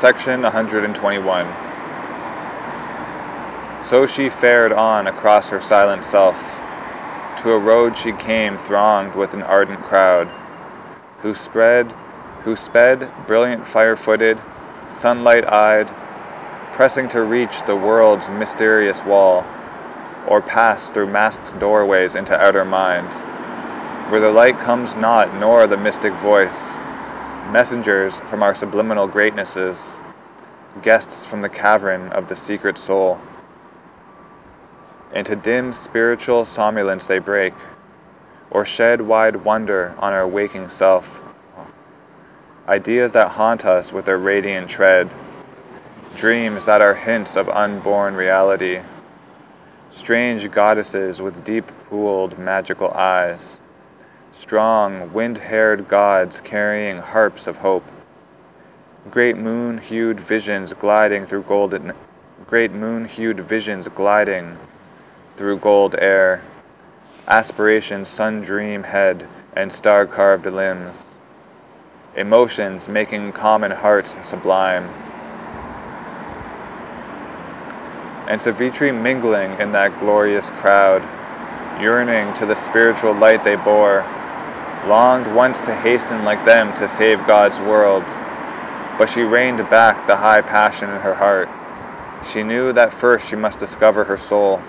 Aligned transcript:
Section 0.00 0.42
121 0.42 1.46
So 3.82 4.06
she 4.06 4.30
fared 4.30 4.72
on 4.72 5.08
across 5.08 5.48
her 5.48 5.60
silent 5.60 6.04
self, 6.04 6.36
to 7.42 7.50
a 7.50 7.58
road 7.58 7.96
she 7.96 8.12
came 8.12 8.58
thronged 8.58 9.16
with 9.16 9.34
an 9.34 9.42
ardent 9.42 9.82
crowd, 9.82 10.28
who 11.20 11.34
spread, 11.34 11.90
who 12.44 12.54
sped, 12.54 13.10
brilliant 13.26 13.66
fire-footed, 13.66 14.38
sunlight-eyed, 14.98 15.88
pressing 16.74 17.08
to 17.08 17.22
reach 17.22 17.60
the 17.66 17.74
world's 17.74 18.28
mysterious 18.28 19.02
wall, 19.02 19.44
or 20.28 20.40
pass 20.40 20.90
through 20.90 21.10
masked 21.10 21.58
doorways 21.58 22.14
into 22.14 22.40
outer 22.40 22.64
mind, 22.64 23.12
where 24.12 24.20
the 24.20 24.30
light 24.30 24.60
comes 24.60 24.94
not 24.94 25.34
nor 25.40 25.66
the 25.66 25.76
mystic 25.76 26.12
voice, 26.22 26.77
messengers 27.50 28.14
from 28.28 28.42
our 28.42 28.54
subliminal 28.54 29.06
greatnesses, 29.06 29.78
guests 30.82 31.24
from 31.24 31.40
the 31.40 31.48
cavern 31.48 32.08
of 32.12 32.28
the 32.28 32.36
secret 32.36 32.76
soul. 32.76 33.18
Into 35.14 35.34
dim 35.34 35.72
spiritual 35.72 36.44
somnolence 36.44 37.06
they 37.06 37.18
break, 37.18 37.54
or 38.50 38.64
shed 38.64 39.00
wide 39.00 39.36
wonder 39.36 39.94
on 39.98 40.12
our 40.12 40.28
waking 40.28 40.68
self. 40.68 41.08
Ideas 42.68 43.12
that 43.12 43.30
haunt 43.30 43.64
us 43.64 43.92
with 43.92 44.04
their 44.04 44.18
radiant 44.18 44.68
tread, 44.68 45.08
dreams 46.16 46.66
that 46.66 46.82
are 46.82 46.94
hints 46.94 47.36
of 47.36 47.48
unborn 47.48 48.14
reality, 48.14 48.80
strange 49.90 50.50
goddesses 50.50 51.20
with 51.22 51.44
deep 51.44 51.64
pooled 51.88 52.38
magical 52.38 52.90
eyes, 52.90 53.58
strong 54.38 55.12
wind 55.12 55.36
haired 55.36 55.88
gods 55.88 56.40
carrying 56.40 56.96
harps 56.98 57.48
of 57.48 57.56
hope, 57.56 57.84
great 59.10 59.36
moon 59.36 59.76
hued 59.76 60.20
visions 60.20 60.72
gliding 60.74 61.26
through 61.26 61.42
golden 61.42 61.92
great 62.46 62.70
moon 62.70 63.04
hued 63.04 63.40
visions 63.40 63.88
gliding 63.88 64.56
through 65.36 65.58
gold 65.58 65.94
air, 65.98 66.40
aspirations 67.26 68.08
sun 68.08 68.40
dream 68.40 68.82
head 68.82 69.26
and 69.54 69.72
star 69.72 70.06
carved 70.06 70.46
limbs, 70.46 71.02
emotions 72.16 72.86
making 72.88 73.32
common 73.32 73.72
hearts 73.72 74.16
sublime. 74.22 74.88
And 78.28 78.40
Savitri 78.40 78.92
mingling 78.92 79.58
in 79.60 79.72
that 79.72 79.98
glorious 79.98 80.48
crowd, 80.50 81.02
yearning 81.82 82.32
to 82.34 82.46
the 82.46 82.56
spiritual 82.56 83.14
light 83.14 83.42
they 83.42 83.56
bore, 83.56 84.04
longed 84.86 85.26
once 85.34 85.60
to 85.62 85.74
hasten 85.74 86.24
like 86.24 86.44
them 86.44 86.72
to 86.74 86.88
save 86.88 87.18
God's 87.26 87.58
world. 87.60 88.04
But 88.98 89.08
she 89.08 89.22
reined 89.22 89.58
back 89.70 90.06
the 90.06 90.16
high 90.16 90.40
passion 90.40 90.90
in 90.90 91.00
her 91.00 91.14
heart. 91.14 91.48
She 92.32 92.42
knew 92.42 92.72
that 92.72 92.92
first 92.92 93.28
she 93.28 93.36
must 93.36 93.58
discover 93.58 94.04
her 94.04 94.16
soul. 94.16 94.60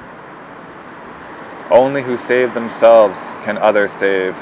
Only 1.71 2.01
who 2.01 2.17
save 2.17 2.53
themselves 2.53 3.17
can 3.43 3.57
others 3.57 3.91
save. 3.91 4.35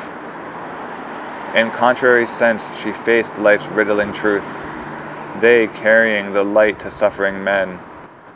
In 1.56 1.72
contrary 1.72 2.28
sense, 2.28 2.64
she 2.82 2.92
faced 2.94 3.38
life's 3.38 3.66
riddling 3.68 4.14
truth. 4.14 4.48
They, 5.42 5.68
carrying 5.68 6.34
the 6.34 6.44
light 6.44 6.80
to 6.82 6.92
suffering 6.92 7.44
men, 7.44 7.80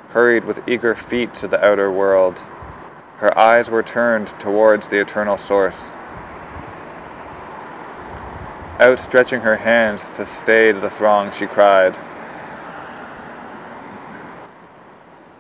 hurried 0.10 0.46
with 0.46 0.68
eager 0.68 0.96
feet 0.96 1.34
to 1.36 1.48
the 1.48 1.64
outer 1.64 1.92
world. 1.92 2.38
Her 3.18 3.38
eyes 3.38 3.70
were 3.70 3.84
turned 3.84 4.28
towards 4.40 4.88
the 4.88 5.00
eternal 5.00 5.38
source. 5.38 5.82
Outstretching 8.82 9.42
her 9.42 9.58
hands 9.58 10.10
to 10.16 10.26
stay 10.26 10.72
the 10.72 10.90
throng, 10.90 11.30
she 11.30 11.46
cried, 11.46 11.96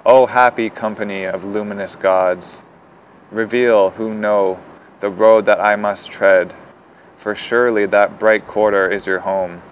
O 0.06 0.28
happy 0.28 0.70
company 0.70 1.24
of 1.26 1.44
luminous 1.44 1.96
gods! 1.96 2.62
Reveal, 3.32 3.90
who 3.90 4.14
know, 4.14 4.60
the 5.00 5.10
road 5.10 5.48
that 5.48 5.60
I 5.60 5.76
must 5.76 6.12
tread, 6.12 6.54
for 7.18 7.34
surely 7.34 7.88
that 7.88 8.20
bright 8.20 8.46
quarter 8.48 8.88
is 8.88 9.08
your 9.08 9.22
home. 9.22 9.64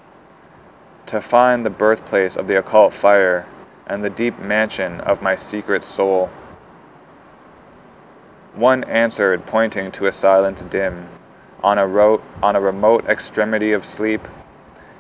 To 1.06 1.22
find 1.22 1.64
the 1.64 1.70
birthplace 1.70 2.38
of 2.38 2.48
the 2.48 2.58
occult 2.58 2.92
fire 2.92 3.46
and 3.86 4.04
the 4.04 4.10
deep 4.10 4.40
mansion 4.40 5.00
of 5.02 5.22
my 5.22 5.36
secret 5.36 5.84
soul. 5.84 6.32
One 8.56 8.84
answered, 8.86 9.46
pointing 9.46 9.92
to 9.92 10.08
a 10.08 10.12
silence 10.12 10.62
dim, 10.62 11.08
on 11.64 11.78
a, 11.78 11.88
ro- 11.88 12.22
on 12.42 12.56
a 12.56 12.62
remote 12.62 13.06
extremity 13.06 13.72
of 13.74 13.86
sleep, 13.86 14.28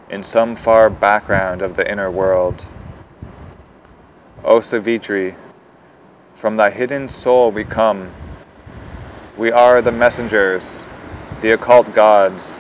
in 0.09 0.24
some 0.24 0.56
far 0.56 0.90
background 0.90 1.62
of 1.62 1.75
the 1.75 1.90
inner 1.90 2.09
world. 2.09 2.64
O 4.44 4.59
Savitri, 4.59 5.36
from 6.36 6.58
thy 6.58 6.70
hidden 6.70 7.08
soul 7.08 7.52
we 7.52 7.64
come 7.64 8.12
we 9.40 9.53
are 9.53 9.81
the 9.81 9.92
messengers, 9.92 10.84
the 11.42 11.52
occult 11.52 11.96
gods. 11.96 12.59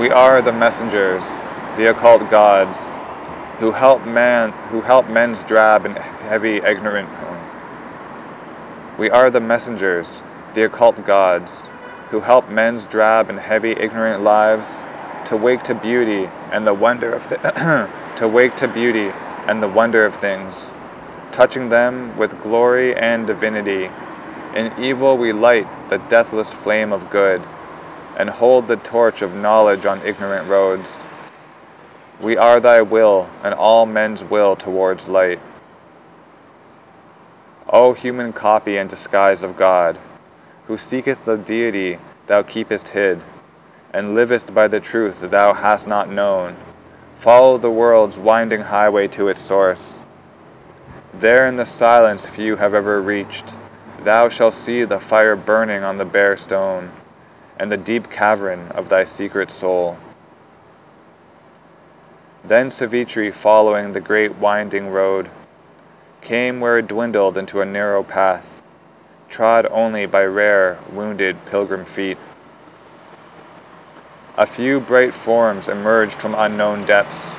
We 0.00 0.10
are 0.10 0.40
the 0.40 0.50
messengers, 0.50 1.26
the 1.76 1.90
occult 1.90 2.30
gods, 2.30 2.88
who 3.58 3.70
help 3.70 4.02
man, 4.06 4.50
who 4.70 4.80
help 4.80 5.06
men's 5.10 5.42
drab 5.42 5.84
and 5.84 5.94
heavy 5.98 6.56
ignorant. 6.56 7.10
We 8.98 9.10
are 9.10 9.28
the 9.28 9.40
messengers, 9.40 10.22
the 10.54 10.64
occult 10.64 11.06
gods, 11.06 11.50
who 12.10 12.20
help 12.20 12.48
men's 12.48 12.86
drab 12.86 13.28
and 13.28 13.38
heavy 13.38 13.72
ignorant 13.72 14.22
lives 14.22 14.66
to 15.26 15.36
wake 15.36 15.64
to 15.64 15.74
beauty 15.74 16.30
and 16.50 16.66
the 16.66 16.72
wonder 16.72 17.12
of 17.12 17.28
to 18.16 18.26
wake 18.26 18.56
to 18.56 18.68
beauty 18.68 19.12
and 19.48 19.62
the 19.62 19.68
wonder 19.68 20.06
of 20.06 20.16
things, 20.16 20.72
touching 21.30 21.68
them 21.68 22.16
with 22.16 22.42
glory 22.42 22.96
and 22.96 23.26
divinity. 23.26 23.90
In 24.56 24.72
evil 24.82 25.18
we 25.18 25.34
light 25.34 25.66
the 25.90 25.98
deathless 26.08 26.48
flame 26.48 26.90
of 26.90 27.10
good, 27.10 27.42
and 28.20 28.28
hold 28.28 28.68
the 28.68 28.76
torch 28.76 29.22
of 29.22 29.34
knowledge 29.34 29.86
on 29.86 30.06
ignorant 30.06 30.46
roads. 30.46 30.86
We 32.20 32.36
are 32.36 32.60
thy 32.60 32.82
will, 32.82 33.26
and 33.42 33.54
all 33.54 33.86
men's 33.86 34.22
will 34.22 34.56
towards 34.56 35.08
light. 35.08 35.40
O 37.66 37.94
human 37.94 38.34
copy 38.34 38.76
and 38.76 38.90
disguise 38.90 39.42
of 39.42 39.56
God! 39.56 39.98
who 40.66 40.76
seeketh 40.76 41.24
the 41.24 41.38
deity 41.38 41.98
thou 42.26 42.42
keepest 42.42 42.88
hid, 42.88 43.22
and 43.94 44.14
livest 44.14 44.52
by 44.52 44.68
the 44.68 44.80
truth 44.80 45.18
thou 45.22 45.54
hast 45.54 45.86
not 45.86 46.10
known, 46.10 46.56
follow 47.20 47.56
the 47.56 47.70
world's 47.70 48.18
winding 48.18 48.60
highway 48.60 49.08
to 49.08 49.28
its 49.28 49.40
source. 49.40 49.98
There 51.14 51.48
in 51.48 51.56
the 51.56 51.64
silence 51.64 52.26
few 52.26 52.56
have 52.56 52.74
ever 52.74 53.00
reached, 53.00 53.46
thou 54.04 54.28
shalt 54.28 54.52
see 54.52 54.84
the 54.84 55.00
fire 55.00 55.36
burning 55.36 55.82
on 55.82 55.96
the 55.96 56.04
bare 56.04 56.36
stone, 56.36 56.92
and 57.60 57.70
the 57.70 57.76
deep 57.76 58.10
cavern 58.10 58.66
of 58.72 58.88
thy 58.88 59.04
secret 59.04 59.52
soul. 59.52 59.96
Then 62.44 62.72
Savitri, 62.72 63.30
following 63.30 63.92
the 63.92 64.00
great 64.00 64.34
winding 64.38 64.90
road, 64.90 65.30
came 66.22 66.58
where 66.58 66.78
it 66.78 66.88
dwindled 66.88 67.38
into 67.38 67.60
a 67.60 67.64
narrow 67.64 68.02
path 68.02 68.60
trod 69.30 69.66
only 69.70 70.06
by 70.06 70.24
rare, 70.24 70.76
wounded 70.92 71.36
pilgrim 71.46 71.84
feet. 71.84 72.18
A 74.36 74.46
few 74.46 74.80
bright 74.80 75.14
forms 75.14 75.68
emerged 75.68 76.20
from 76.20 76.34
unknown 76.34 76.84
depths 76.84 77.32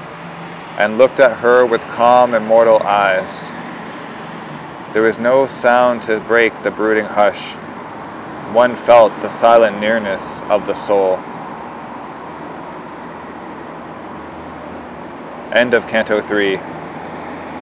and 0.77 0.97
looked 0.97 1.19
at 1.19 1.38
her 1.39 1.65
with 1.65 1.81
calm, 1.89 2.33
immortal 2.33 2.81
eyes. 2.83 3.27
There 4.94 5.03
was 5.03 5.19
no 5.19 5.47
sound 5.47 6.01
to 6.03 6.19
break 6.21 6.63
the 6.63 6.71
brooding 6.71 7.06
hush. 7.06 7.60
One 8.53 8.75
felt 8.75 9.13
the 9.21 9.30
silent 9.30 9.80
nearness 9.80 10.42
of 10.50 10.65
the 10.68 10.74
soul. 10.74 11.18
End 15.56 15.74
of 15.74 15.88
Canto 15.88 16.21
3. 16.21 16.81